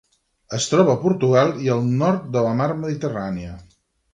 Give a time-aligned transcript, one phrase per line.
[0.57, 3.55] Es troba a Portugal i al nord de la Mar Mediterrània.